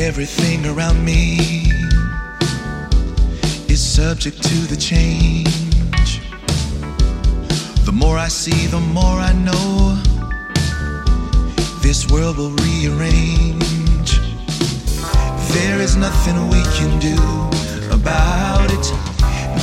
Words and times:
Everything 0.00 0.64
around 0.64 1.04
me 1.04 1.36
is 3.68 3.82
subject 3.82 4.42
to 4.42 4.56
the 4.66 4.76
change. 4.76 6.22
The 7.84 7.92
more 7.92 8.16
I 8.16 8.28
see, 8.28 8.66
the 8.68 8.80
more 8.80 9.18
I 9.20 9.34
know 9.34 10.00
this 11.82 12.10
world 12.10 12.38
will 12.38 12.56
rearrange. 12.64 14.10
There 15.52 15.78
is 15.78 15.96
nothing 15.96 16.48
we 16.48 16.62
can 16.78 16.98
do 16.98 17.20
about 17.94 18.70
it. 18.72 18.86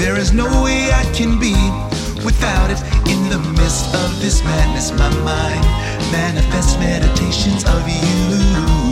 There 0.00 0.16
is 0.16 0.32
no 0.32 0.46
way 0.64 0.90
I 0.92 1.04
can 1.12 1.38
be 1.38 1.54
without 2.24 2.70
it. 2.70 2.80
In 3.12 3.28
the 3.28 3.38
midst 3.60 3.94
of 3.94 4.18
this 4.22 4.42
madness, 4.42 4.92
my 4.92 5.10
mind 5.30 5.64
manifests 6.10 6.78
meditations 6.78 7.64
of 7.66 7.86
you. 7.86 8.91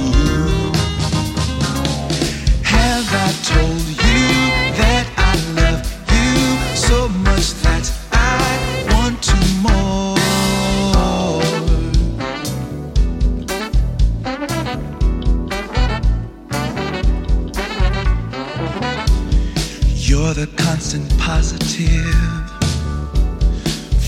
You're 20.22 20.34
the 20.34 20.48
constant 20.58 21.08
positive 21.18 22.14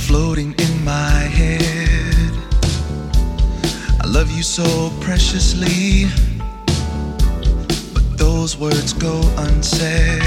floating 0.04 0.52
in 0.58 0.84
my 0.84 1.20
head. 1.38 2.30
I 3.98 4.06
love 4.06 4.30
you 4.30 4.42
so 4.42 4.92
preciously, 5.00 6.04
but 7.94 8.04
those 8.18 8.58
words 8.58 8.92
go 8.92 9.22
unsaid. 9.38 10.20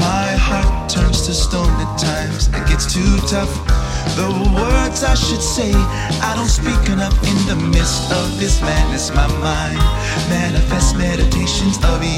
My 0.00 0.32
heart 0.40 0.88
turns 0.88 1.26
to 1.26 1.34
stone 1.34 1.68
at 1.84 1.98
times, 1.98 2.48
it 2.48 2.66
gets 2.68 2.90
too 2.90 3.18
tough. 3.28 3.52
The 4.16 4.30
words 4.56 5.04
I 5.04 5.14
should 5.14 5.42
say, 5.42 5.72
I 5.74 6.32
don't 6.36 6.48
speak 6.48 6.88
enough 6.88 7.12
in 7.22 7.38
the 7.46 7.56
midst 7.68 8.10
of 8.12 8.40
this 8.40 8.62
madness. 8.62 9.10
My 9.14 9.28
mind 9.44 9.78
manifests 10.30 10.94
meditations 10.94 11.76
of 11.84 12.02
you. 12.02 12.17